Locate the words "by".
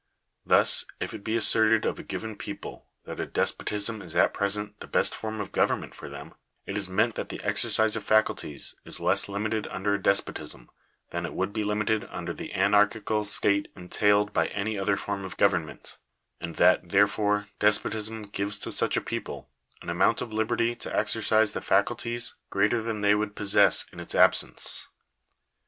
14.33-14.47